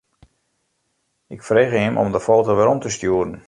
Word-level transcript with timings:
Ik 1.27 1.43
frege 1.43 1.77
him 1.77 1.97
om 1.97 2.11
de 2.11 2.19
foto 2.27 2.55
werom 2.55 2.79
te 2.81 2.89
stjoeren. 2.95 3.35